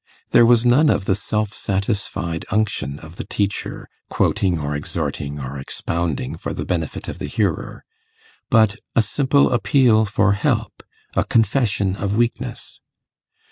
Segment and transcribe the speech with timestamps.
[0.31, 5.59] There was none of the self satisfied unction of the teacher, quoting, or exhorting, or
[5.59, 7.83] expounding, for the benefit of the hearer,
[8.49, 10.81] but a simple appeal for help,
[11.13, 12.81] a confession of weakness.